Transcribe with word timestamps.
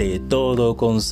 de 0.00 0.18
Todo 0.18 0.78
con 0.78 1.02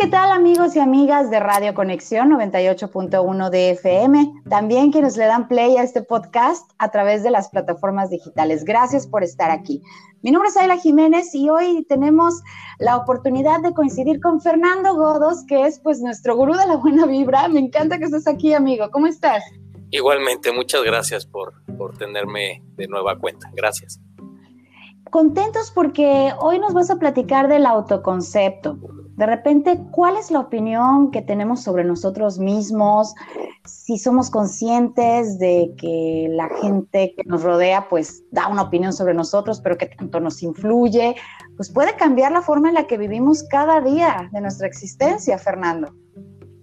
¿qué 0.00 0.06
tal 0.06 0.32
amigos 0.32 0.74
y 0.76 0.78
amigas 0.78 1.30
de 1.30 1.40
Radio 1.40 1.74
Conexión 1.74 2.30
98.1 2.30 3.50
de 3.50 3.70
FM? 3.72 4.32
También 4.48 4.92
quienes 4.92 5.18
le 5.18 5.26
dan 5.26 5.46
play 5.46 5.76
a 5.76 5.82
este 5.82 6.00
podcast 6.00 6.70
a 6.78 6.90
través 6.90 7.22
de 7.22 7.30
las 7.30 7.50
plataformas 7.50 8.08
digitales. 8.08 8.64
Gracias 8.64 9.06
por 9.06 9.22
estar 9.22 9.50
aquí. 9.50 9.82
Mi 10.22 10.30
nombre 10.30 10.48
es 10.48 10.56
Ayla 10.56 10.78
Jiménez 10.78 11.34
y 11.34 11.50
hoy 11.50 11.84
tenemos 11.86 12.40
la 12.78 12.96
oportunidad 12.96 13.60
de 13.60 13.74
coincidir 13.74 14.22
con 14.22 14.40
Fernando 14.40 14.94
Godos, 14.94 15.44
que 15.46 15.66
es 15.66 15.78
pues 15.80 16.00
nuestro 16.00 16.34
gurú 16.34 16.54
de 16.54 16.66
la 16.66 16.76
buena 16.76 17.04
vibra. 17.04 17.46
Me 17.48 17.60
encanta 17.60 17.98
que 17.98 18.04
estés 18.04 18.26
aquí, 18.26 18.54
amigo. 18.54 18.90
¿Cómo 18.90 19.06
estás? 19.06 19.44
Igualmente, 19.90 20.50
muchas 20.50 20.82
gracias 20.82 21.26
por, 21.26 21.62
por 21.76 21.98
tenerme 21.98 22.62
de 22.76 22.88
nueva 22.88 23.18
cuenta. 23.18 23.50
Gracias. 23.52 24.00
Contentos 25.10 25.70
porque 25.70 26.32
hoy 26.38 26.58
nos 26.58 26.72
vas 26.72 26.88
a 26.88 26.96
platicar 26.96 27.48
del 27.48 27.66
autoconcepto 27.66 28.78
de 29.20 29.26
repente, 29.26 29.78
¿cuál 29.90 30.16
es 30.16 30.30
la 30.30 30.40
opinión 30.40 31.10
que 31.10 31.20
tenemos 31.20 31.62
sobre 31.62 31.84
nosotros 31.84 32.38
mismos? 32.38 33.14
Si 33.66 33.98
somos 33.98 34.30
conscientes 34.30 35.38
de 35.38 35.74
que 35.76 36.28
la 36.30 36.48
gente 36.48 37.12
que 37.14 37.24
nos 37.26 37.42
rodea 37.42 37.86
pues 37.90 38.24
da 38.30 38.48
una 38.48 38.62
opinión 38.62 38.94
sobre 38.94 39.12
nosotros, 39.12 39.60
pero 39.60 39.76
que 39.76 39.88
tanto 39.88 40.20
nos 40.20 40.42
influye, 40.42 41.16
pues 41.54 41.70
puede 41.70 41.94
cambiar 41.96 42.32
la 42.32 42.40
forma 42.40 42.68
en 42.68 42.74
la 42.76 42.86
que 42.86 42.96
vivimos 42.96 43.42
cada 43.42 43.82
día 43.82 44.30
de 44.32 44.40
nuestra 44.40 44.66
existencia, 44.66 45.36
Fernando. 45.36 45.94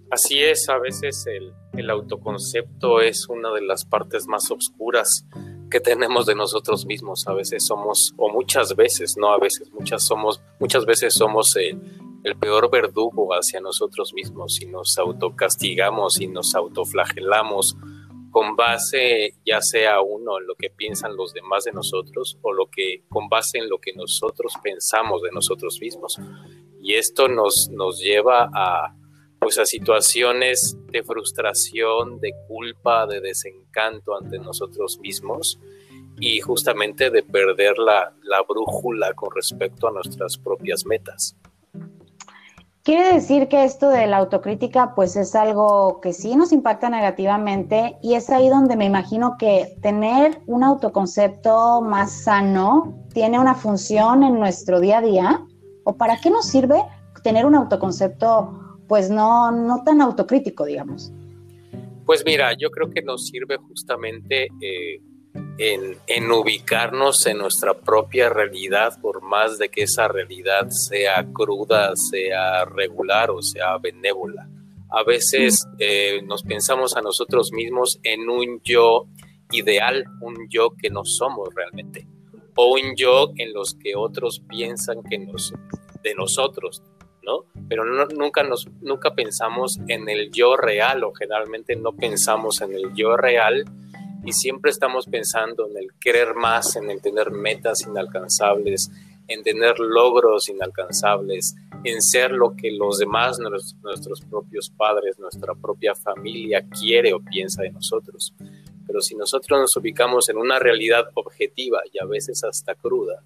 Así 0.10 0.42
es, 0.42 0.68
a 0.68 0.80
veces 0.80 1.28
el, 1.28 1.90
autoconcepto 1.92 3.02
es 3.02 3.30
una 3.30 3.52
de 3.52 3.62
las 3.62 3.86
partes 3.86 4.26
más 4.26 4.50
oscuras 4.50 5.28
que 5.70 5.80
tenemos 5.80 6.26
de 6.26 6.34
nosotros 6.34 6.88
mismos. 6.88 7.28
A 7.28 7.34
veces 7.34 7.68
somos, 7.68 8.16
o 8.18 8.32
muchas 8.32 8.76
veces, 8.76 9.16
no 9.16 9.32
a 9.32 9.38
veces, 9.38 9.72
muchas 9.72 10.08
somos, 10.08 10.42
muchas 10.60 10.88
veces 10.88 11.14
somos 11.14 11.56
eh, 11.56 11.78
el 12.28 12.38
peor 12.38 12.70
verdugo 12.70 13.34
hacia 13.34 13.60
nosotros 13.60 14.14
mismos 14.14 14.62
y 14.62 14.66
nos 14.66 14.98
autocastigamos 14.98 16.20
y 16.20 16.28
nos 16.28 16.56
autoflagelamos 16.56 17.76
con 18.32 18.56
base 18.56 19.36
ya 19.46 19.62
sea 19.62 20.02
uno 20.02 20.40
en 20.40 20.48
lo 20.48 20.56
que 20.56 20.70
piensan 20.70 21.16
los 21.16 21.34
demás 21.34 21.64
de 21.64 21.72
nosotros 21.72 22.38
o 22.42 22.54
lo 22.54 22.70
que 22.70 23.04
con 23.10 23.30
base 23.30 23.58
en 23.58 23.70
lo 23.70 23.80
que 23.80 23.94
nosotros 23.94 24.54
pensamos 24.62 25.22
de 25.22 25.32
nosotros 25.32 25.80
mismos. 25.82 26.20
Y 26.82 26.94
esto 26.96 27.28
nos, 27.28 27.70
nos 27.70 28.00
lleva 28.00 28.50
a 28.54 28.94
pues 29.40 29.60
a 29.60 29.66
situaciones 29.66 30.78
de 30.92 31.04
frustración, 31.04 32.20
de 32.20 32.34
culpa, 32.48 33.06
de 33.06 33.22
desencanto 33.22 34.16
ante 34.16 34.40
nosotros 34.40 35.00
mismos 35.00 35.60
y 36.20 36.40
justamente 36.40 37.10
de 37.10 37.24
perder 37.24 37.78
la, 37.78 38.14
la 38.24 38.42
brújula 38.42 39.14
con 39.14 39.30
respecto 39.36 39.88
a 39.88 39.92
nuestras 39.92 40.38
propias 40.38 40.86
metas. 40.86 41.36
Quiere 42.88 43.16
decir 43.16 43.50
que 43.50 43.66
esto 43.66 43.90
de 43.90 44.08
la 44.08 44.16
autocrítica 44.16 44.96
pues 44.96 45.18
es 45.18 45.36
algo 45.36 46.00
que 46.00 46.14
sí 46.14 46.38
nos 46.38 46.54
impacta 46.54 46.90
negativamente 46.90 47.98
y 48.02 48.14
es 48.14 48.30
ahí 48.30 48.48
donde 48.48 48.78
me 48.78 48.86
imagino 48.86 49.36
que 49.38 49.76
tener 49.82 50.40
un 50.46 50.64
autoconcepto 50.64 51.82
más 51.82 52.24
sano 52.24 53.06
tiene 53.14 53.40
una 53.40 53.56
función 53.56 54.24
en 54.24 54.40
nuestro 54.40 54.80
día 54.80 55.00
a 55.00 55.02
día 55.02 55.46
o 55.84 55.98
para 55.98 56.22
qué 56.22 56.30
nos 56.30 56.46
sirve 56.46 56.82
tener 57.24 57.46
un 57.46 57.56
autoconcepto 57.56 58.78
pues 58.88 59.10
no, 59.10 59.52
no 59.52 59.84
tan 59.84 60.00
autocrítico, 60.00 60.64
digamos. 60.64 61.12
Pues 62.06 62.24
mira, 62.26 62.54
yo 62.58 62.70
creo 62.72 62.90
que 62.90 63.02
nos 63.02 63.28
sirve 63.28 63.58
justamente 63.58 64.48
eh, 64.62 65.02
en, 65.58 66.32
ubicarnos 66.32 67.26
en 67.26 67.40
nuestra 67.40 67.74
propia 67.74 68.30
realidad, 68.30 69.00
por 69.02 69.22
más 69.22 69.58
de 69.58 69.70
que 69.70 69.84
esa 69.84 70.08
realidad 70.08 70.70
sea 70.70 71.26
cruda, 71.34 71.96
sea 71.96 72.66
regular 72.66 73.32
o 73.32 73.42
sea 73.42 73.78
benévola. 73.78 74.48
A 74.90 75.04
veces 75.04 75.68
eh, 75.80 76.22
nos 76.24 76.44
pensamos 76.44 76.96
a 76.96 77.02
nosotros 77.02 77.52
mismos 77.52 78.00
en 78.04 78.30
un 78.30 78.62
yo 78.64 79.08
ideal, 79.52 80.06
un 80.22 80.48
yo 80.50 80.72
que 80.72 80.90
no 80.90 81.04
somos 81.04 81.54
realmente, 81.54 82.08
o 82.56 82.74
un 82.74 82.96
yo 82.96 83.32
en 83.38 83.54
los 83.54 83.76
que 83.76 83.96
otros 83.96 84.42
piensan 84.48 85.04
que 85.04 85.18
nos, 85.18 85.54
de 86.04 86.16
nosotros, 86.16 86.84
¿no? 87.24 87.46
Pero 87.68 87.84
nunca, 87.84 88.48
nunca 88.82 89.14
pensamos 89.14 89.80
en 89.88 90.08
el 90.08 90.32
yo 90.32 90.56
real 90.56 91.04
o 91.04 91.14
generalmente 91.14 91.76
no 91.76 91.94
pensamos 91.94 92.62
en 92.62 92.74
el 92.74 92.94
yo 92.94 93.18
real 93.18 93.66
y 94.26 94.34
siempre 94.34 94.72
estamos 94.72 95.06
pensando 95.06 95.68
en 95.68 95.78
el 95.78 95.94
querer 96.00 96.36
más, 96.36 96.76
en 96.76 96.90
el 96.90 97.02
tener 97.02 97.32
metas 97.32 97.82
inalcanzables, 97.82 98.92
en 99.28 99.44
tener 99.44 99.80
logros 99.80 100.50
inalcanzables, 100.50 101.56
en 101.84 102.02
ser 102.02 102.32
lo 102.32 102.56
que 102.56 102.72
los 102.72 102.98
demás, 102.98 103.40
nuestros, 103.40 104.22
propios 104.22 104.70
padres, 104.70 105.20
nuestra 105.20 105.54
propia 105.54 105.96
familia 105.96 106.66
quiere 106.68 107.14
o 107.14 107.20
piensa 107.20 107.64
de 107.64 107.72
nosotros. 107.72 108.34
Pero 108.86 109.02
si 109.02 109.16
nosotros 109.16 109.60
nos 109.60 109.76
ubicamos 109.76 110.30
en 110.30 110.38
una 110.38 110.60
realidad 110.60 111.10
objetiva 111.14 111.82
y 111.92 112.02
a 112.02 112.06
veces 112.06 112.44
hasta 112.44 112.76
cruda, 112.76 113.22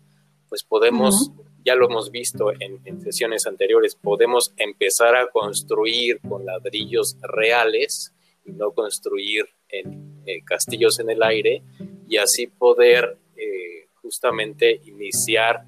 pues 0.50 0.64
podemos, 0.64 1.32
ya 1.64 1.76
lo 1.76 1.86
hemos 1.86 2.10
visto 2.10 2.52
en, 2.60 2.82
en 2.86 3.00
sesiones 3.02 3.46
anteriores, 3.46 3.96
podemos 3.96 4.54
empezar 4.58 5.16
a 5.16 5.30
construir 5.30 6.20
con 6.28 6.46
ladrillos 6.46 7.16
reales 7.22 8.12
no 8.46 8.72
construir 8.72 9.46
en 9.70 10.22
eh, 10.26 10.44
castillos 10.44 11.00
en 11.00 11.10
el 11.10 11.24
aire 11.24 11.64
y 12.08 12.18
así 12.18 12.48
poder 12.48 13.18
eh, 13.36 13.88
justamente 14.02 14.82
iniciar 14.86 15.64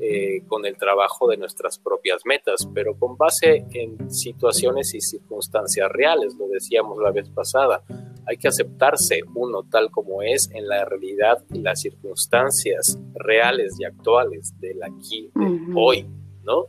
eh, 0.00 0.42
con 0.46 0.64
el 0.64 0.76
trabajo 0.76 1.28
de 1.28 1.36
nuestras 1.36 1.78
propias 1.78 2.22
metas, 2.24 2.68
pero 2.72 2.96
con 2.96 3.16
base 3.16 3.66
en 3.72 4.10
situaciones 4.10 4.94
y 4.94 5.00
circunstancias 5.00 5.90
reales, 5.90 6.34
lo 6.38 6.48
decíamos 6.48 6.98
la 7.02 7.10
vez 7.10 7.28
pasada. 7.28 7.82
Hay 8.26 8.36
que 8.36 8.48
aceptarse 8.48 9.20
uno 9.34 9.64
tal 9.64 9.90
como 9.90 10.22
es 10.22 10.50
en 10.52 10.68
la 10.68 10.84
realidad 10.84 11.42
y 11.52 11.58
las 11.58 11.80
circunstancias 11.80 12.98
reales 13.14 13.74
y 13.80 13.84
actuales 13.84 14.54
del 14.60 14.82
aquí, 14.82 15.30
del 15.34 15.60
hoy, 15.74 16.06
¿no? 16.44 16.66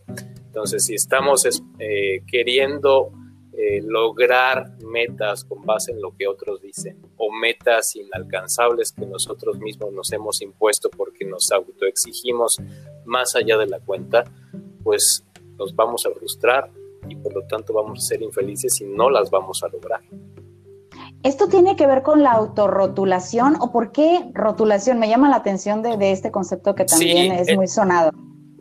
Entonces, 0.48 0.86
si 0.86 0.96
estamos 0.96 1.44
queriendo 2.26 3.12
eh, 3.62 3.82
lograr 3.82 4.72
metas 4.86 5.44
con 5.44 5.66
base 5.66 5.92
en 5.92 6.02
lo 6.02 6.16
que 6.16 6.30
otros 6.30 6.62
dicen 6.62 6.98
o 7.18 7.30
metas 7.30 7.94
inalcanzables 7.94 8.94
que 8.94 9.06
nosotros 9.06 9.60
mismos 9.60 9.92
nos 9.92 10.14
hemos 10.14 10.42
impuesto 10.42 10.90
porque 10.90 11.26
nos 11.26 11.52
autoexigimos 11.52 12.62
más 13.04 13.36
allá 13.36 13.58
de 13.58 13.68
la 13.68 13.82
cuenta, 13.82 14.24
pues 14.82 15.26
nos 15.58 15.76
vamos 15.76 16.06
a 16.06 16.12
frustrar 16.12 16.72
y 17.10 17.18
por 17.18 17.34
lo 17.34 17.46
tanto 17.48 17.74
vamos 17.74 18.00
a 18.00 18.08
ser 18.08 18.22
infelices 18.22 18.80
y 18.80 18.86
no 18.86 19.10
las 19.10 19.30
vamos 19.30 19.62
a 19.62 19.68
lograr. 19.68 20.00
¿Esto 21.24 21.50
tiene 21.50 21.76
que 21.76 21.86
ver 21.86 22.02
con 22.02 22.24
la 22.24 22.32
autorrotulación 22.32 23.58
o 23.60 23.74
por 23.74 23.92
qué 23.92 24.32
rotulación? 24.34 25.00
Me 25.00 25.10
llama 25.10 25.28
la 25.28 25.36
atención 25.36 25.82
de, 25.82 26.14
este 26.14 26.32
concepto 26.32 26.76
que 26.76 26.86
también 26.86 27.34
es 27.34 27.50
eh, 27.50 27.58
muy 27.58 27.68
sonado. 27.68 28.12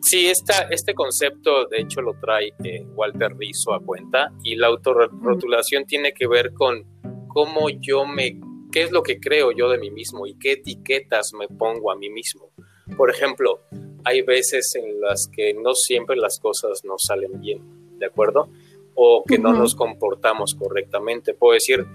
Sí, 0.09 0.25
esta, 0.25 0.63
este 0.71 0.95
concepto 0.95 1.67
de 1.67 1.81
hecho 1.81 2.01
lo 2.01 2.15
trae 2.15 2.51
eh, 2.63 2.83
Walter 2.95 3.37
Rizzo 3.37 3.75
a 3.75 3.79
cuenta 3.79 4.33
y 4.43 4.55
la 4.55 4.65
autorrotulación 4.65 5.85
tiene 5.85 6.13
que 6.13 6.25
ver 6.25 6.51
con 6.51 6.83
cómo 7.27 7.69
yo 7.69 8.07
me, 8.07 8.41
qué 8.71 8.81
es 8.81 8.91
lo 8.91 9.03
que 9.03 9.19
creo 9.19 9.51
yo 9.51 9.69
de 9.69 9.77
mí 9.77 9.91
mismo 9.91 10.25
y 10.25 10.33
qué 10.33 10.53
etiquetas 10.53 11.33
me 11.37 11.47
pongo 11.47 11.91
a 11.91 11.95
mí 11.95 12.09
mismo. 12.09 12.49
Por 12.97 13.11
ejemplo, 13.11 13.59
hay 14.03 14.23
veces 14.23 14.73
en 14.73 14.99
las 14.99 15.27
que 15.27 15.53
no 15.53 15.75
siempre 15.75 16.15
las 16.15 16.39
cosas 16.39 16.83
nos 16.83 17.03
salen 17.03 17.39
bien, 17.39 17.99
¿de 17.99 18.07
acuerdo? 18.07 18.49
O 18.95 19.23
que 19.23 19.37
no 19.37 19.53
nos 19.53 19.75
comportamos 19.75 20.55
correctamente. 20.55 21.35
Puedo 21.35 21.53
decir, 21.53 21.85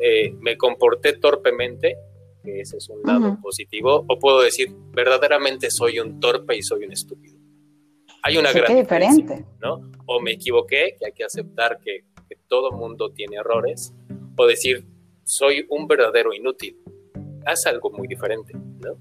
eh, 0.00 0.34
me 0.40 0.56
comporté 0.56 1.12
torpemente, 1.12 1.98
que 2.42 2.62
ese 2.62 2.78
es 2.78 2.88
un 2.88 3.02
lado 3.04 3.38
positivo, 3.40 4.04
o 4.08 4.18
puedo 4.18 4.40
decir, 4.40 4.74
verdaderamente 4.92 5.70
soy 5.70 6.00
un 6.00 6.18
torpe 6.18 6.56
y 6.56 6.62
soy 6.62 6.82
un 6.82 6.92
estúpido. 6.92 7.39
Hay 8.22 8.36
una 8.36 8.52
gran 8.52 8.76
diferente. 8.76 9.44
¿no? 9.60 9.90
O 10.06 10.20
me 10.20 10.32
equivoqué, 10.32 10.96
que 10.98 11.06
hay 11.06 11.12
que 11.12 11.24
aceptar 11.24 11.78
que, 11.80 12.04
que 12.28 12.36
todo 12.48 12.72
mundo 12.72 13.10
tiene 13.10 13.36
errores, 13.36 13.94
o 14.36 14.46
decir, 14.46 14.84
soy 15.24 15.66
un 15.68 15.86
verdadero 15.86 16.32
inútil. 16.34 16.76
Es 17.46 17.66
algo 17.66 17.90
muy 17.90 18.08
diferente, 18.08 18.52
¿no? 18.54 18.98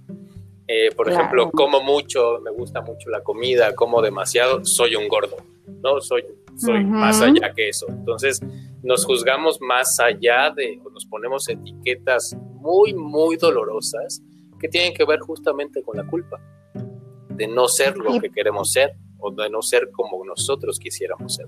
Eh, 0.68 0.92
por 0.96 1.10
ejemplo, 1.10 1.50
como 1.50 1.82
mucho, 1.82 2.40
me 2.42 2.52
gusta 2.52 2.82
mucho 2.82 3.10
la 3.10 3.24
comida, 3.24 3.74
como 3.74 4.04
demasiado, 4.04 4.64
soy 4.64 4.96
un 4.96 5.08
gordo, 5.08 5.38
¿no? 5.82 6.00
Soy, 6.00 6.24
soy 6.56 6.86
más 6.86 7.22
allá 7.22 7.52
que 7.56 7.70
eso. 7.70 7.88
Entonces, 7.90 8.40
nos 8.84 9.04
juzgamos 9.04 9.60
más 9.62 10.00
allá 10.00 10.52
de, 10.56 10.80
o 10.86 10.92
nos 10.92 11.08
ponemos 11.08 11.50
etiquetas 11.50 12.38
muy, 12.54 12.94
muy 12.94 13.38
dolorosas 13.38 14.22
que 14.60 14.68
tienen 14.68 14.94
que 14.94 15.06
ver 15.06 15.20
justamente 15.22 15.82
con 15.82 15.98
la 15.98 16.06
culpa, 16.06 16.40
de 17.30 17.48
no 17.48 17.68
ser 17.68 17.98
lo 17.98 18.20
que 18.20 18.30
queremos 18.30 18.72
ser 18.72 18.94
o 19.20 19.32
de 19.32 19.50
no 19.50 19.62
ser 19.62 19.92
como 19.92 20.24
nosotros 20.26 20.80
quisiéramos 20.80 21.36
ser. 21.36 21.48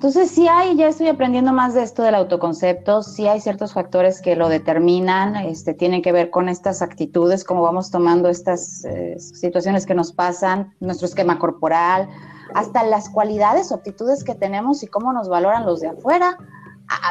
Entonces 0.00 0.30
sí 0.30 0.48
hay, 0.48 0.76
ya 0.76 0.88
estoy 0.88 1.08
aprendiendo 1.08 1.52
más 1.52 1.74
de 1.74 1.82
esto 1.82 2.02
del 2.02 2.14
autoconcepto, 2.14 3.02
sí 3.02 3.28
hay 3.28 3.38
ciertos 3.38 3.74
factores 3.74 4.22
que 4.22 4.34
lo 4.34 4.48
determinan, 4.48 5.36
este, 5.36 5.74
tienen 5.74 6.00
que 6.00 6.10
ver 6.10 6.30
con 6.30 6.48
estas 6.48 6.80
actitudes, 6.80 7.44
cómo 7.44 7.60
vamos 7.60 7.90
tomando 7.90 8.30
estas 8.30 8.82
eh, 8.86 9.16
situaciones 9.18 9.84
que 9.84 9.94
nos 9.94 10.14
pasan, 10.14 10.74
nuestro 10.80 11.06
esquema 11.06 11.38
corporal, 11.38 12.08
hasta 12.54 12.82
las 12.82 13.10
cualidades 13.10 13.70
o 13.70 13.74
actitudes 13.74 14.24
que 14.24 14.34
tenemos 14.34 14.82
y 14.82 14.86
cómo 14.86 15.12
nos 15.12 15.28
valoran 15.28 15.66
los 15.66 15.80
de 15.80 15.88
afuera, 15.88 16.38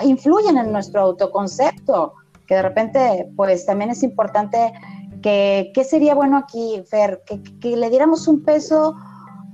influyen 0.04 0.58
en 0.58 0.72
nuestro 0.72 1.02
autoconcepto, 1.02 2.16
que 2.48 2.56
de 2.56 2.64
repente 2.64 3.30
pues 3.36 3.68
también 3.68 3.92
es 3.92 4.02
importante 4.02 4.74
que, 5.22 5.72
¿qué 5.76 5.84
sería 5.84 6.16
bueno 6.16 6.38
aquí, 6.38 6.82
Fer? 6.90 7.22
Que, 7.28 7.44
que 7.44 7.78
le 7.78 7.92
diéramos 7.92 8.28
un 8.28 8.44
peso 8.44 8.96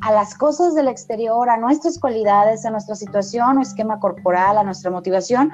a 0.05 0.11
las 0.11 0.37
cosas 0.37 0.75
del 0.75 0.87
exterior, 0.87 1.49
a 1.49 1.57
nuestras 1.57 1.97
cualidades, 1.97 2.63
a 2.63 2.69
nuestra 2.69 2.93
situación 2.93 3.57
o 3.57 3.61
esquema 3.63 3.99
corporal, 3.99 4.55
a 4.59 4.63
nuestra 4.63 4.91
motivación, 4.91 5.51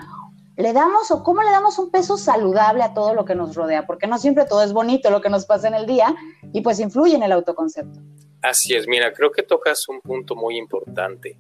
le 0.57 0.73
damos 0.73 1.09
o 1.09 1.23
cómo 1.23 1.41
le 1.41 1.51
damos 1.51 1.79
un 1.79 1.89
peso 1.89 2.17
saludable 2.17 2.83
a 2.83 2.93
todo 2.93 3.13
lo 3.13 3.23
que 3.23 3.33
nos 3.33 3.55
rodea, 3.55 3.85
porque 3.87 4.07
no 4.07 4.17
siempre 4.17 4.43
todo 4.43 4.61
es 4.61 4.73
bonito 4.73 5.09
lo 5.09 5.21
que 5.21 5.29
nos 5.29 5.45
pasa 5.45 5.69
en 5.69 5.75
el 5.75 5.85
día 5.85 6.13
y 6.51 6.59
pues 6.59 6.81
influye 6.81 7.15
en 7.15 7.23
el 7.23 7.31
autoconcepto. 7.31 8.01
Así 8.41 8.75
es, 8.75 8.89
mira, 8.89 9.13
creo 9.13 9.31
que 9.31 9.43
tocas 9.43 9.87
un 9.87 10.01
punto 10.01 10.35
muy 10.35 10.57
importante. 10.57 11.37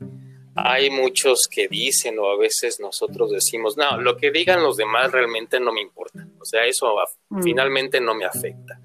Hay 0.55 0.89
muchos 0.89 1.49
que 1.51 1.67
dicen 1.67 2.17
o 2.17 2.29
a 2.29 2.37
veces 2.37 2.79
nosotros 2.79 3.29
decimos, 3.29 3.75
no, 3.75 3.99
lo 3.99 4.15
que 4.15 4.31
digan 4.31 4.63
los 4.63 4.77
demás 4.77 5.11
realmente 5.11 5.59
no 5.59 5.73
me 5.73 5.81
importa, 5.81 6.25
o 6.39 6.45
sea, 6.45 6.63
eso 6.63 6.95
mm. 7.27 7.43
finalmente 7.43 7.99
no 7.99 8.15
me 8.15 8.23
afecta 8.23 8.79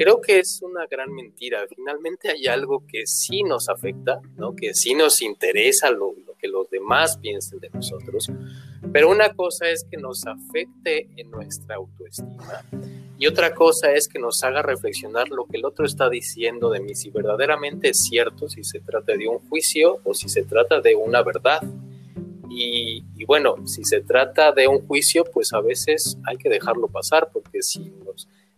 creo 0.00 0.18
que 0.18 0.38
es 0.38 0.62
una 0.62 0.86
gran 0.86 1.12
mentira. 1.12 1.66
Finalmente 1.68 2.30
hay 2.30 2.46
algo 2.46 2.86
que 2.86 3.06
sí 3.06 3.42
nos 3.42 3.68
afecta, 3.68 4.18
¿no? 4.38 4.56
que 4.56 4.72
sí 4.72 4.94
nos 4.94 5.20
interesa 5.20 5.90
lo, 5.90 6.14
que 6.38 6.48
los 6.48 6.70
demás 6.70 7.18
piensen 7.18 7.60
de 7.60 7.68
nosotros, 7.68 8.32
pero 8.94 9.10
una 9.10 9.34
cosa 9.34 9.68
es 9.68 9.84
que 9.84 9.98
nos 9.98 10.26
afecte 10.26 11.06
en 11.18 11.30
nuestra 11.30 11.76
autoestima 11.76 12.64
y 13.18 13.26
otra 13.26 13.54
cosa 13.54 13.92
es 13.92 14.08
que 14.08 14.18
nos 14.18 14.42
haga 14.42 14.62
reflexionar 14.62 15.28
lo 15.28 15.44
que 15.44 15.58
el 15.58 15.66
otro 15.66 15.84
está 15.84 16.08
diciendo 16.08 16.70
de 16.70 16.80
mí, 16.80 16.94
si 16.94 17.10
verdaderamente 17.10 17.90
es 17.90 17.98
cierto, 17.98 18.48
si 18.48 18.64
se 18.64 18.80
trata 18.80 19.14
de 19.18 19.28
un 19.28 19.38
juicio 19.50 19.98
o 20.04 20.14
si 20.14 20.30
se 20.30 20.44
trata 20.44 20.80
de 20.80 20.94
una 20.94 21.22
verdad. 21.22 21.60
Y, 22.52 23.04
y, 23.16 23.24
bueno, 23.26 23.64
si 23.64 23.84
se 23.84 24.00
trata 24.00 24.50
de 24.50 24.66
un 24.66 24.84
juicio, 24.84 25.24
pues 25.24 25.52
a 25.52 25.60
veces 25.60 26.18
hay 26.26 26.36
que 26.36 26.48
dejarlo 26.48 26.88
pasar, 26.88 27.30
porque 27.32 27.62
si 27.62 27.92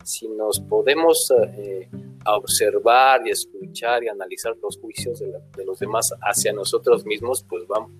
si 0.04 0.28
nos 0.28 0.60
podemos 0.60 1.32
eh, 1.56 1.88
observar 2.26 3.26
y 3.26 3.30
escuchar 3.30 4.04
y 4.04 4.08
analizar 4.08 4.54
los 4.62 4.78
juicios 4.78 5.20
de, 5.20 5.64
los 5.64 5.78
demás 5.78 6.12
hacia 6.22 6.52
nosotros 6.52 7.04
mismos, 7.04 7.44
pues 7.48 7.66
vamos, 7.66 7.90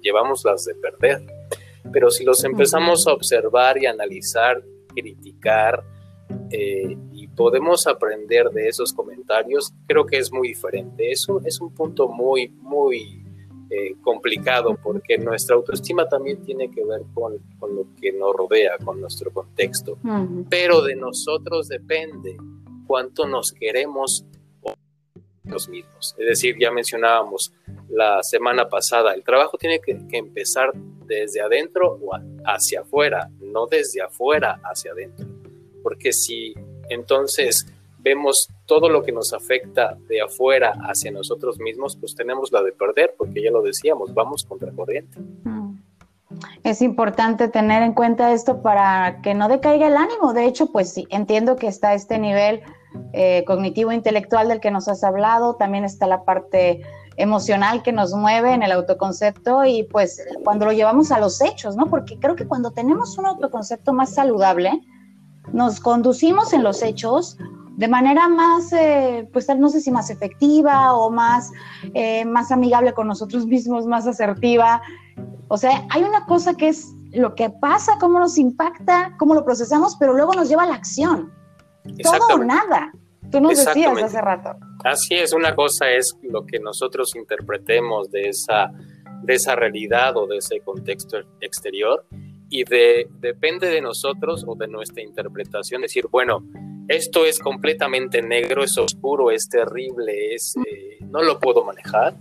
llevamos 0.00 0.44
las 0.44 0.64
de 0.64 0.74
perder. 0.74 1.22
Pero 1.92 2.10
si 2.10 2.24
los 2.24 2.44
empezamos 2.44 3.06
a 3.06 3.12
observar 3.12 3.82
y 3.82 3.86
analizar, 3.86 4.62
criticar, 4.94 5.82
eh, 6.50 6.96
y 7.12 7.28
podemos 7.28 7.86
aprender 7.86 8.50
de 8.50 8.68
esos 8.68 8.92
comentarios, 8.92 9.72
creo 9.86 10.06
que 10.06 10.18
es 10.18 10.32
muy 10.32 10.48
diferente. 10.48 11.10
Eso 11.10 11.40
es 11.44 11.60
un 11.60 11.74
punto 11.74 12.08
muy, 12.08 12.48
muy 12.48 13.24
eh, 13.70 13.94
complicado 14.02 14.76
porque 14.82 15.16
nuestra 15.16 15.54
autoestima 15.54 16.08
también 16.08 16.42
tiene 16.42 16.68
que 16.70 16.84
ver 16.84 17.02
con, 17.14 17.38
con 17.58 17.76
lo 17.76 17.86
que 18.00 18.12
nos 18.12 18.34
rodea, 18.34 18.76
con 18.84 19.00
nuestro 19.00 19.32
contexto. 19.32 19.96
Pero 20.48 20.82
de 20.82 20.96
nosotros 20.96 21.68
depende 21.68 22.36
cuánto 22.88 23.28
nos 23.28 23.52
queremos 23.52 24.24
los 25.44 25.68
mismos. 25.68 26.16
Es 26.18 26.26
decir, 26.26 26.56
ya 26.58 26.72
mencionábamos 26.72 27.52
la 27.88 28.24
semana 28.24 28.68
pasada, 28.68 29.14
el 29.14 29.22
trabajo 29.22 29.56
tiene 29.56 29.80
que, 29.80 29.98
que 30.08 30.18
empezar 30.18 30.72
desde 31.06 31.40
adentro 31.40 31.98
o 32.02 32.10
hacia 32.44 32.80
afuera, 32.80 33.30
no 33.40 33.66
desde 33.66 34.02
afuera 34.02 34.60
hacia 34.64 34.90
adentro. 34.90 35.26
Porque 35.82 36.12
si 36.12 36.54
entonces 36.88 37.66
vemos 37.98 38.48
todo 38.70 38.88
lo 38.88 39.02
que 39.02 39.10
nos 39.10 39.32
afecta 39.32 39.98
de 40.08 40.22
afuera 40.22 40.72
hacia 40.88 41.10
nosotros 41.10 41.58
mismos, 41.58 41.96
pues 41.96 42.14
tenemos 42.14 42.52
la 42.52 42.62
de 42.62 42.70
perder, 42.70 43.16
porque 43.18 43.42
ya 43.42 43.50
lo 43.50 43.62
decíamos, 43.62 44.14
vamos 44.14 44.44
contra 44.44 44.70
corriente. 44.70 45.18
Mm. 45.18 45.76
Es 46.62 46.80
importante 46.80 47.48
tener 47.48 47.82
en 47.82 47.94
cuenta 47.94 48.32
esto 48.32 48.62
para 48.62 49.22
que 49.22 49.34
no 49.34 49.48
decaiga 49.48 49.88
el 49.88 49.96
ánimo. 49.96 50.32
De 50.34 50.44
hecho, 50.44 50.70
pues 50.70 50.92
sí, 50.92 51.04
entiendo 51.10 51.56
que 51.56 51.66
está 51.66 51.94
este 51.94 52.20
nivel 52.20 52.62
eh, 53.12 53.42
cognitivo 53.44 53.90
intelectual 53.90 54.46
del 54.46 54.60
que 54.60 54.70
nos 54.70 54.86
has 54.86 55.02
hablado, 55.02 55.56
también 55.56 55.84
está 55.84 56.06
la 56.06 56.22
parte 56.22 56.82
emocional 57.16 57.82
que 57.82 57.90
nos 57.90 58.14
mueve 58.14 58.54
en 58.54 58.62
el 58.62 58.70
autoconcepto 58.70 59.64
y 59.64 59.82
pues 59.82 60.24
cuando 60.44 60.66
lo 60.66 60.72
llevamos 60.72 61.10
a 61.10 61.18
los 61.18 61.40
hechos, 61.40 61.74
¿no? 61.74 61.86
Porque 61.86 62.20
creo 62.20 62.36
que 62.36 62.46
cuando 62.46 62.70
tenemos 62.70 63.18
un 63.18 63.26
autoconcepto 63.26 63.92
más 63.92 64.14
saludable, 64.14 64.80
nos 65.52 65.80
conducimos 65.80 66.52
en 66.52 66.62
los 66.62 66.84
hechos 66.84 67.36
de 67.80 67.88
manera 67.88 68.28
más, 68.28 68.74
eh, 68.74 69.26
pues 69.32 69.48
no 69.56 69.70
sé 69.70 69.80
si 69.80 69.90
más 69.90 70.10
efectiva 70.10 70.92
o 70.92 71.10
más, 71.10 71.50
eh, 71.94 72.26
más 72.26 72.52
amigable 72.52 72.92
con 72.92 73.08
nosotros 73.08 73.46
mismos, 73.46 73.86
más 73.86 74.06
asertiva. 74.06 74.82
O 75.48 75.56
sea, 75.56 75.86
hay 75.88 76.02
una 76.02 76.26
cosa 76.26 76.52
que 76.52 76.68
es 76.68 76.92
lo 77.12 77.34
que 77.34 77.48
pasa, 77.48 77.96
cómo 77.98 78.20
nos 78.20 78.36
impacta, 78.36 79.14
cómo 79.18 79.34
lo 79.34 79.46
procesamos, 79.46 79.96
pero 79.98 80.12
luego 80.12 80.34
nos 80.34 80.50
lleva 80.50 80.64
a 80.64 80.66
la 80.66 80.74
acción. 80.74 81.32
Todo 82.02 82.34
o 82.34 82.44
nada. 82.44 82.92
Tú 83.30 83.40
nos 83.40 83.64
decías 83.64 84.02
hace 84.02 84.20
rato. 84.20 84.56
Así 84.84 85.14
es, 85.14 85.32
una 85.32 85.54
cosa 85.54 85.88
es 85.88 86.14
lo 86.20 86.44
que 86.44 86.58
nosotros 86.58 87.16
interpretemos 87.16 88.10
de 88.10 88.28
esa, 88.28 88.70
de 89.22 89.34
esa 89.36 89.56
realidad 89.56 90.18
o 90.18 90.26
de 90.26 90.36
ese 90.36 90.60
contexto 90.60 91.16
exterior 91.40 92.04
y 92.50 92.62
de, 92.64 93.08
depende 93.20 93.70
de 93.70 93.80
nosotros 93.80 94.44
o 94.46 94.54
de 94.54 94.68
nuestra 94.68 95.02
interpretación 95.02 95.80
decir, 95.80 96.08
bueno, 96.10 96.44
esto 96.90 97.24
es 97.24 97.38
completamente 97.38 98.20
negro, 98.20 98.64
es 98.64 98.76
oscuro, 98.76 99.30
es 99.30 99.48
terrible, 99.48 100.34
es, 100.34 100.56
eh, 100.56 100.98
no 101.02 101.22
lo 101.22 101.38
puedo 101.38 101.64
manejar, 101.64 102.16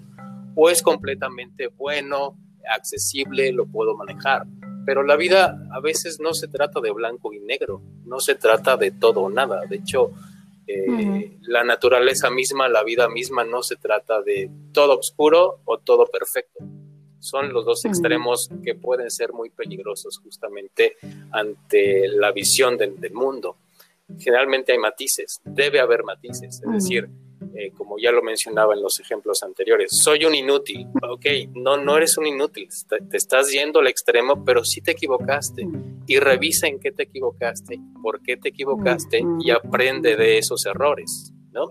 o 0.54 0.70
es 0.70 0.84
completamente 0.84 1.70
bueno, 1.70 2.38
accesible, 2.70 3.52
lo 3.52 3.66
puedo 3.66 3.98
manejar. 3.98 4.46
Pero 4.86 5.02
la 5.02 5.16
vida 5.16 5.60
a 5.72 5.80
veces 5.80 6.20
no 6.20 6.36
se 6.36 6.48
trata 6.48 6.82
de 6.82 6.92
blanco 6.92 7.34
y 7.34 7.40
negro, 7.40 7.82
no 8.06 8.20
se 8.20 8.36
trata 8.36 8.78
de 8.78 8.92
todo 8.92 9.22
o 9.22 9.30
nada. 9.32 9.66
De 9.66 9.78
hecho, 9.78 10.12
eh, 10.68 11.36
la 11.42 11.64
naturaleza 11.64 12.30
misma, 12.30 12.70
la 12.70 12.84
vida 12.84 13.10
misma, 13.10 13.44
no 13.44 13.64
se 13.64 13.76
trata 13.76 14.22
de 14.22 14.52
todo 14.72 15.00
oscuro 15.00 15.62
o 15.66 15.80
todo 15.80 16.06
perfecto. 16.06 16.64
Son 17.18 17.52
los 17.52 17.66
dos 17.66 17.86
extremos 17.86 18.52
que 18.64 18.76
pueden 18.76 19.10
ser 19.10 19.34
muy 19.34 19.50
peligrosos 19.50 20.20
justamente 20.20 20.98
ante 21.32 22.08
la 22.08 22.32
visión 22.32 22.78
del 22.78 23.14
mundo 23.14 23.58
generalmente 24.18 24.72
hay 24.72 24.78
matices, 24.78 25.42
debe 25.44 25.80
haber 25.80 26.04
matices, 26.04 26.62
es 26.64 26.72
decir, 26.72 27.10
eh, 27.56 27.72
como 27.72 27.98
ya 27.98 28.12
lo 28.12 28.22
mencionaba 28.22 28.74
en 28.74 28.82
los 28.82 29.00
ejemplos 29.00 29.44
anteriores, 29.44 29.92
soy 29.92 30.26
un 30.26 30.36
inútil, 30.36 30.88
ok, 31.02 31.26
no, 31.56 31.78
no 31.78 31.98
eres 31.98 32.18
un 32.18 32.28
inútil, 32.28 32.68
te, 32.88 33.18
estás 33.18 33.52
yendo 33.52 33.80
al 33.80 33.88
extremo, 33.88 34.44
pero 34.44 34.64
sí 34.64 34.82
te 34.82 34.92
equivocaste 34.92 35.68
y 36.06 36.20
revisa 36.20 36.68
en 36.68 36.80
qué 36.80 36.92
te 36.92 37.04
equivocaste, 37.04 37.80
por 38.02 38.22
qué 38.22 38.38
te 38.38 38.50
equivocaste 38.50 39.22
y 39.40 39.52
aprende 39.52 40.16
de 40.16 40.38
esos 40.38 40.66
errores, 40.66 41.34
¿no? 41.52 41.68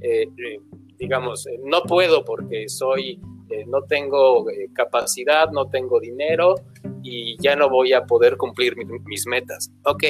Eh, 0.00 0.22
eh, 0.24 0.60
digamos, 0.98 1.46
no 1.64 1.82
puedo 1.82 2.24
porque 2.24 2.68
soy, 2.68 3.20
no 3.68 3.82
tengo 3.82 4.44
capacidad, 4.74 5.50
no 5.50 5.68
tengo 5.70 6.00
dinero 6.00 6.56
y 7.02 7.36
ya 7.40 7.54
no 7.54 7.70
voy 7.70 7.92
a 7.92 8.04
poder 8.04 8.36
cumplir 8.36 8.74
mis 9.04 9.26
metas. 9.26 9.70
Ok, 9.84 10.04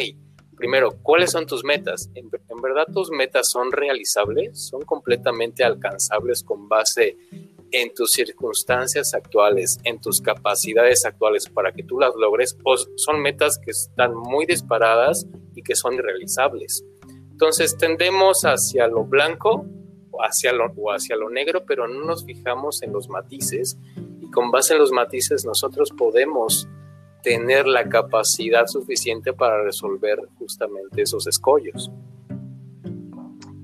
primero, 0.57 0.91
¿cuáles 1.03 1.31
son 1.31 1.47
tus 1.47 1.65
metas? 1.65 2.11
¿En, 2.15 2.31
verdad 2.63 2.87
tus 2.93 3.11
metas 3.11 3.51
son 3.51 3.71
realizables? 3.71 4.69
¿Son 4.69 4.83
completamente 4.83 5.63
alcanzables 5.65 6.43
con 6.43 6.69
base 6.69 7.17
en 7.71 7.93
tus 7.95 8.13
circunstancias 8.13 9.15
actuales, 9.15 9.79
en 9.85 10.01
tus 10.01 10.21
capacidades 10.21 11.05
actuales 11.05 11.49
para 11.49 11.73
que 11.73 11.83
tú 11.83 12.01
las 12.01 12.15
logres? 12.17 12.57
¿O 12.65 12.77
son 12.97 13.21
metas 13.21 13.59
que 13.59 13.71
están 13.71 14.15
muy 14.15 14.47
disparadas 14.47 15.27
y 15.55 15.63
que 15.63 15.77
son 15.77 15.95
irrealizables? 15.95 16.85
Entonces 17.31 17.77
tendemos 17.77 18.43
hacia 18.43 18.87
lo 18.87 19.05
blanco 19.05 19.67
hacia 20.23 20.53
lo, 20.53 20.73
o 20.77 20.93
hacia 20.93 21.17
lo 21.17 21.31
negro, 21.31 21.65
pero 21.67 21.89
no 21.89 22.05
nos 22.05 22.25
fijamos 22.25 22.83
en 22.83 22.93
los 22.93 23.09
matices 23.09 23.79
y 24.21 24.31
con 24.31 24.51
base 24.51 24.75
en 24.75 24.81
los 24.81 24.93
matices 24.93 25.45
nosotros 25.45 25.93
podemos 25.97 26.69
tener 27.26 27.66
la 27.66 27.88
capacidad 27.88 28.68
suficiente 28.68 29.33
para 29.33 29.61
resolver 29.64 30.16
justamente 30.38 31.02
esos 31.02 31.26
escollos. 31.26 31.90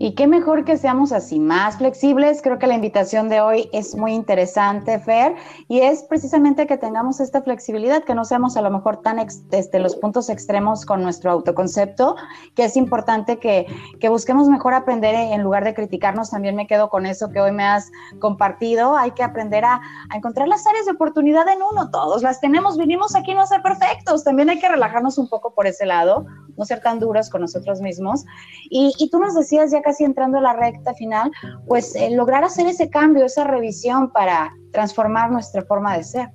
Y 0.02 0.16
qué 0.16 0.26
mejor 0.26 0.64
que 0.64 0.78
seamos 0.78 1.12
así, 1.12 1.38
más 1.38 1.76
flexibles. 1.76 2.42
Creo 2.42 2.58
que 2.58 2.66
la 2.66 2.74
invitación 2.74 3.28
de 3.28 3.40
hoy 3.40 3.70
es 3.72 3.94
muy 3.94 4.14
interesante, 4.14 4.98
Fer, 4.98 5.36
y 5.68 5.78
es 5.78 6.02
precisamente 6.02 6.66
que 6.66 6.76
tengamos 6.76 7.20
esta 7.20 7.40
flexibilidad, 7.40 8.02
que 8.02 8.16
no 8.16 8.24
seamos 8.24 8.56
a 8.56 8.62
lo 8.62 8.70
mejor 8.72 8.96
tan 8.96 9.24
desde 9.48 9.78
los 9.78 9.94
puntos 9.94 10.28
extremos 10.28 10.84
con 10.84 11.04
nuestro 11.04 11.30
autoconcepto, 11.30 12.16
que 12.56 12.64
es 12.64 12.76
importante 12.76 13.38
que, 13.38 13.68
que 14.00 14.08
busquemos 14.08 14.48
mejor 14.48 14.74
aprender 14.74 15.14
en 15.14 15.40
lugar 15.40 15.62
de 15.62 15.72
criticarnos. 15.72 16.30
También 16.30 16.56
me 16.56 16.66
quedo 16.66 16.90
con 16.90 17.06
eso 17.06 17.30
que 17.30 17.40
hoy 17.40 17.52
me 17.52 17.62
has 17.62 17.92
compartido. 18.18 18.96
Hay 18.96 19.12
que 19.12 19.22
aprender 19.22 19.64
a, 19.64 19.80
a 20.10 20.16
encontrar 20.16 20.48
las 20.48 20.66
áreas 20.66 20.84
de 20.86 20.90
oportunidad 20.90 21.46
en 21.46 21.60
uno. 21.62 21.90
Todos 21.92 22.24
las 22.24 22.40
tenemos, 22.40 22.76
vinimos 22.76 23.14
aquí 23.14 23.34
no 23.34 23.42
a 23.42 23.46
ser 23.46 23.62
perfectos. 23.62 24.24
También 24.24 24.50
hay 24.50 24.58
que 24.58 24.68
relajarnos 24.68 25.16
un 25.16 25.28
poco 25.28 25.54
por 25.54 25.68
ese 25.68 25.86
lado, 25.86 26.26
no 26.56 26.64
ser 26.64 26.80
tan 26.80 26.98
duros 26.98 27.30
con 27.30 27.42
nosotros 27.42 27.80
mismos. 27.80 28.24
Y, 28.68 28.92
y 28.98 29.08
tú 29.08 29.20
nos 29.20 29.36
decías 29.36 29.70
ya 29.70 29.80
casi 29.80 29.91
entrando 30.00 30.38
a 30.38 30.40
la 30.40 30.52
recta 30.54 30.94
final, 30.94 31.30
pues 31.66 31.94
eh, 31.94 32.10
lograr 32.10 32.44
hacer 32.44 32.66
ese 32.66 32.90
cambio, 32.90 33.24
esa 33.24 33.44
revisión 33.44 34.12
para 34.12 34.52
transformar 34.72 35.30
nuestra 35.30 35.62
forma 35.62 35.96
de 35.96 36.04
ser. 36.04 36.28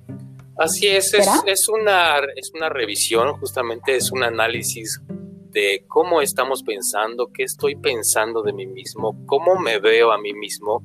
Así 0.58 0.88
es, 0.88 1.14
es, 1.14 1.28
es, 1.46 1.68
una, 1.68 2.18
es 2.34 2.50
una 2.52 2.68
revisión, 2.68 3.36
justamente 3.38 3.94
es 3.94 4.10
un 4.10 4.24
análisis 4.24 5.00
de 5.50 5.84
cómo 5.86 6.20
estamos 6.20 6.62
pensando, 6.62 7.28
qué 7.32 7.44
estoy 7.44 7.76
pensando 7.76 8.42
de 8.42 8.52
mí 8.52 8.66
mismo, 8.66 9.24
cómo 9.26 9.56
me 9.56 9.78
veo 9.78 10.10
a 10.12 10.18
mí 10.18 10.32
mismo. 10.34 10.82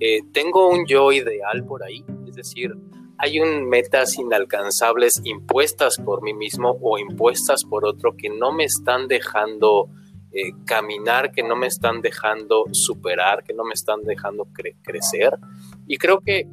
Eh, 0.00 0.20
tengo 0.32 0.68
un 0.68 0.86
yo 0.86 1.12
ideal 1.12 1.64
por 1.64 1.82
ahí, 1.82 2.04
es 2.28 2.34
decir, 2.34 2.72
hay 3.18 3.40
un 3.40 3.68
metas 3.68 4.18
inalcanzables 4.18 5.20
impuestas 5.24 5.96
por 5.98 6.22
mí 6.22 6.34
mismo 6.34 6.76
o 6.82 6.98
impuestas 6.98 7.64
por 7.64 7.86
otro 7.86 8.16
que 8.16 8.28
no 8.28 8.52
me 8.52 8.64
están 8.64 9.08
dejando 9.08 9.88
eh, 10.34 10.52
caminar, 10.64 11.30
que 11.30 11.44
no 11.44 11.54
me 11.54 11.68
están 11.68 12.00
dejando 12.00 12.64
superar, 12.72 13.44
que 13.44 13.54
no 13.54 13.62
me 13.62 13.72
están 13.72 14.02
dejando 14.02 14.48
crecer. 14.82 15.38
Y 15.86 15.96
creo 15.96 16.20
que 16.20 16.40
eh, 16.40 16.48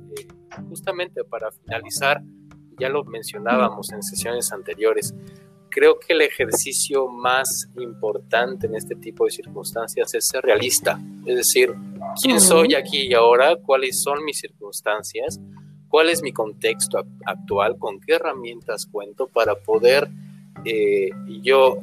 justamente 0.70 1.24
para 1.24 1.52
finalizar, 1.52 2.22
ya 2.80 2.90
lo 2.90 3.04
mencionábamos 3.04 3.92
en 3.92 4.04
sesiones 4.04 4.52
anteriores, 4.52 5.16
creo 5.70 5.98
que 6.00 6.14
el 6.14 6.22
ejercicio 6.22 7.08
más 7.08 7.70
importante 7.80 8.68
en 8.68 8.76
este 8.76 8.96
tipo 8.96 9.26
de 9.26 9.32
circunstancias 9.32 10.14
es 10.14 10.28
ser 10.28 10.44
realista, 10.44 11.00
es 11.26 11.38
decir, 11.38 11.74
quién 12.22 12.40
soy 12.40 12.76
aquí 12.76 13.08
y 13.08 13.14
ahora, 13.16 13.56
cuáles 13.56 14.04
son 14.04 14.24
mis 14.24 14.38
circunstancias, 14.38 15.40
cuál 15.88 16.10
es 16.10 16.22
mi 16.22 16.34
contexto 16.34 17.04
actual, 17.26 17.80
con 17.80 18.00
qué 18.00 18.14
herramientas 18.14 18.86
cuento 18.86 19.28
para 19.28 19.56
poder 19.56 20.08
eh, 20.66 21.10
yo 21.42 21.80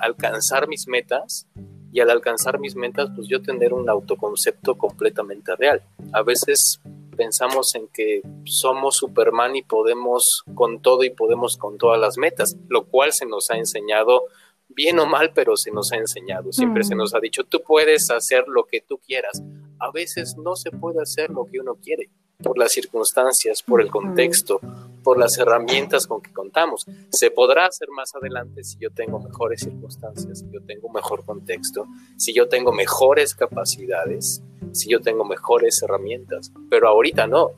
alcanzar 0.00 0.68
mis 0.68 0.88
metas 0.88 1.46
y 1.92 2.00
al 2.00 2.10
alcanzar 2.10 2.60
mis 2.60 2.76
metas, 2.76 3.10
pues 3.14 3.28
yo 3.28 3.42
tener 3.42 3.72
un 3.72 3.88
autoconcepto 3.88 4.76
completamente 4.76 5.56
real. 5.56 5.82
A 6.12 6.22
veces 6.22 6.80
pensamos 7.16 7.74
en 7.74 7.88
que 7.88 8.22
somos 8.44 8.96
Superman 8.96 9.56
y 9.56 9.62
podemos 9.62 10.44
con 10.54 10.80
todo 10.80 11.02
y 11.02 11.10
podemos 11.10 11.56
con 11.56 11.78
todas 11.78 12.00
las 12.00 12.16
metas, 12.16 12.56
lo 12.68 12.84
cual 12.86 13.12
se 13.12 13.26
nos 13.26 13.50
ha 13.50 13.56
enseñado 13.56 14.22
bien 14.68 14.98
o 15.00 15.06
mal, 15.06 15.32
pero 15.34 15.56
se 15.56 15.72
nos 15.72 15.92
ha 15.92 15.96
enseñado. 15.96 16.52
Siempre 16.52 16.84
se 16.84 16.94
nos 16.94 17.14
ha 17.14 17.20
dicho, 17.20 17.44
tú 17.44 17.60
puedes 17.66 18.10
hacer 18.10 18.44
lo 18.46 18.64
que 18.64 18.80
tú 18.80 18.98
quieras. 18.98 19.42
A 19.80 19.90
veces 19.90 20.36
no 20.36 20.54
se 20.54 20.70
puede 20.70 21.02
hacer 21.02 21.30
lo 21.30 21.44
que 21.46 21.58
uno 21.58 21.74
quiere 21.74 22.10
por 22.42 22.58
las 22.58 22.72
circunstancias, 22.72 23.62
por 23.62 23.80
el 23.80 23.90
contexto, 23.90 24.60
por 25.02 25.18
las 25.18 25.38
herramientas 25.38 26.06
con 26.06 26.20
que 26.20 26.32
contamos. 26.32 26.86
Se 27.10 27.30
podrá 27.30 27.66
hacer 27.66 27.88
más 27.90 28.14
adelante 28.14 28.64
si 28.64 28.78
yo 28.78 28.90
tengo 28.90 29.20
mejores 29.20 29.60
circunstancias, 29.60 30.40
si 30.40 30.50
yo 30.50 30.62
tengo 30.62 30.88
mejor 30.90 31.24
contexto, 31.24 31.86
si 32.16 32.32
yo 32.32 32.48
tengo 32.48 32.72
mejores 32.72 33.34
capacidades, 33.34 34.42
si 34.72 34.90
yo 34.90 35.00
tengo 35.00 35.24
mejores 35.24 35.82
herramientas, 35.82 36.52
pero 36.68 36.88
ahorita 36.88 37.26
no. 37.26 37.50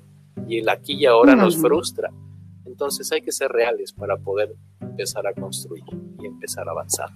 Y 0.49 0.59
el 0.59 0.69
aquí 0.69 0.95
y 0.95 1.07
ahora 1.07 1.35
nos 1.35 1.57
frustra. 1.57 2.11
Entonces 2.65 3.11
hay 3.13 3.23
que 3.23 3.33
ser 3.33 3.51
reales 3.51 3.93
para 3.93 4.17
poder 4.17 4.55
empezar 4.81 5.27
a 5.27 5.35
construir 5.35 5.85
y 6.21 6.27
empezar 6.27 6.69
a 6.69 6.73
avanzar. 6.73 7.11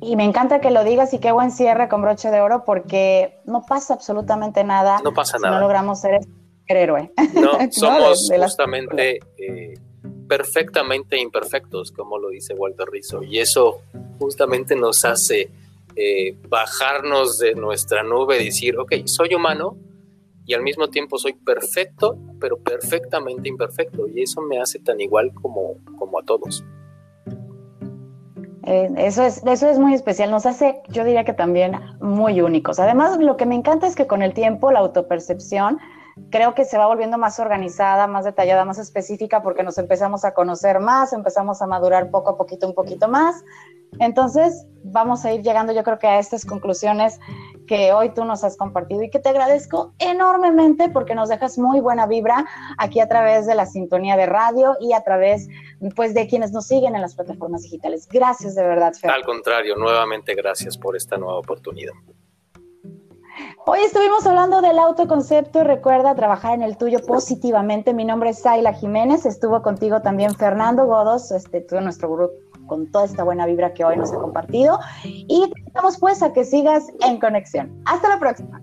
Y 0.00 0.16
me 0.16 0.24
encanta 0.24 0.60
que 0.60 0.70
lo 0.70 0.84
digas 0.84 1.12
y 1.14 1.18
qué 1.18 1.32
buen 1.32 1.50
cierre 1.50 1.88
con 1.88 2.02
broche 2.02 2.30
de 2.30 2.40
oro 2.40 2.64
porque 2.64 3.40
no 3.44 3.64
pasa 3.66 3.94
absolutamente 3.94 4.64
nada. 4.64 5.00
No 5.04 5.12
pasa 5.12 5.36
si 5.36 5.42
nada. 5.42 5.56
No 5.56 5.60
logramos 5.62 6.00
ser 6.00 6.20
héroe. 6.66 7.12
No, 7.34 7.58
somos 7.70 8.28
justamente 8.28 9.20
eh, 9.38 9.74
perfectamente 10.28 11.18
imperfectos, 11.18 11.92
como 11.92 12.18
lo 12.18 12.28
dice 12.28 12.54
Walter 12.54 12.88
Rizzo. 12.90 13.22
Y 13.22 13.38
eso 13.38 13.82
justamente 14.18 14.76
nos 14.76 15.04
hace 15.04 15.50
eh, 15.94 16.36
bajarnos 16.48 17.38
de 17.38 17.54
nuestra 17.54 18.02
nube 18.02 18.40
y 18.40 18.46
decir, 18.46 18.78
ok, 18.78 18.92
soy 19.04 19.34
humano 19.34 19.76
y 20.44 20.54
al 20.54 20.62
mismo 20.62 20.88
tiempo 20.88 21.18
soy 21.18 21.32
perfecto, 21.32 22.16
pero 22.40 22.58
perfectamente 22.58 23.48
imperfecto. 23.48 24.06
Y 24.08 24.22
eso 24.22 24.40
me 24.42 24.60
hace 24.60 24.78
tan 24.78 25.00
igual 25.00 25.32
como, 25.34 25.74
como 25.98 26.18
a 26.18 26.22
todos. 26.22 26.64
Eh, 28.66 28.90
eso, 28.96 29.22
es, 29.22 29.44
eso 29.46 29.68
es 29.68 29.78
muy 29.78 29.94
especial, 29.94 30.30
nos 30.30 30.44
hace, 30.44 30.82
yo 30.88 31.04
diría 31.04 31.24
que 31.24 31.32
también 31.32 31.78
muy 32.00 32.40
únicos. 32.40 32.80
Además, 32.80 33.16
lo 33.18 33.36
que 33.36 33.46
me 33.46 33.54
encanta 33.54 33.86
es 33.86 33.94
que 33.94 34.08
con 34.08 34.22
el 34.22 34.34
tiempo 34.34 34.72
la 34.72 34.80
autopercepción 34.80 35.78
creo 36.30 36.54
que 36.54 36.64
se 36.64 36.78
va 36.78 36.86
volviendo 36.86 37.18
más 37.18 37.38
organizada, 37.38 38.06
más 38.06 38.24
detallada, 38.24 38.64
más 38.64 38.78
específica, 38.78 39.42
porque 39.42 39.62
nos 39.62 39.78
empezamos 39.78 40.24
a 40.24 40.34
conocer 40.34 40.80
más, 40.80 41.12
empezamos 41.12 41.62
a 41.62 41.66
madurar 41.66 42.10
poco 42.10 42.30
a 42.30 42.36
poquito, 42.36 42.66
un 42.66 42.74
poquito 42.74 43.08
más. 43.08 43.44
Entonces, 43.98 44.66
vamos 44.82 45.24
a 45.24 45.32
ir 45.32 45.42
llegando, 45.42 45.72
yo 45.72 45.82
creo 45.82 45.98
que 45.98 46.06
a 46.06 46.18
estas 46.18 46.44
conclusiones 46.44 47.18
que 47.66 47.92
hoy 47.92 48.10
tú 48.10 48.24
nos 48.24 48.44
has 48.44 48.56
compartido 48.56 49.02
y 49.02 49.10
que 49.10 49.18
te 49.18 49.28
agradezco 49.28 49.94
enormemente 49.98 50.88
porque 50.88 51.14
nos 51.14 51.28
dejas 51.28 51.58
muy 51.58 51.80
buena 51.80 52.06
vibra 52.06 52.46
aquí 52.78 53.00
a 53.00 53.08
través 53.08 53.46
de 53.46 53.54
la 53.54 53.66
sintonía 53.66 54.16
de 54.16 54.26
radio 54.26 54.76
y 54.80 54.92
a 54.92 55.02
través 55.02 55.48
pues 55.94 56.14
de 56.14 56.26
quienes 56.26 56.52
nos 56.52 56.66
siguen 56.66 56.94
en 56.94 57.02
las 57.02 57.14
plataformas 57.14 57.62
digitales. 57.62 58.08
Gracias 58.08 58.54
de 58.54 58.62
verdad, 58.62 58.92
Fer. 58.94 59.10
Al 59.10 59.24
contrario, 59.24 59.76
nuevamente 59.76 60.34
gracias 60.34 60.76
por 60.78 60.96
esta 60.96 61.16
nueva 61.16 61.38
oportunidad. 61.38 61.94
Hoy 63.68 63.80
estuvimos 63.80 64.24
hablando 64.24 64.60
del 64.60 64.78
autoconcepto. 64.78 65.64
Recuerda 65.64 66.14
trabajar 66.14 66.54
en 66.54 66.62
el 66.62 66.76
tuyo 66.76 67.00
positivamente. 67.04 67.92
Mi 67.92 68.04
nombre 68.04 68.30
es 68.30 68.40
Zayla 68.40 68.72
Jiménez. 68.72 69.26
Estuvo 69.26 69.60
contigo 69.60 70.00
también 70.02 70.36
Fernando 70.36 70.86
Godos, 70.86 71.32
este, 71.32 71.62
todo 71.62 71.80
nuestro 71.80 72.08
grupo 72.08 72.32
con 72.68 72.88
toda 72.92 73.06
esta 73.06 73.24
buena 73.24 73.44
vibra 73.44 73.74
que 73.74 73.84
hoy 73.84 73.96
nos 73.96 74.12
ha 74.12 74.18
compartido. 74.18 74.78
Y 75.02 75.50
te 75.50 75.58
invitamos 75.58 75.98
pues 75.98 76.22
a 76.22 76.32
que 76.32 76.44
sigas 76.44 76.84
en 77.00 77.18
conexión. 77.18 77.82
Hasta 77.86 78.08
la 78.08 78.20
próxima. 78.20 78.62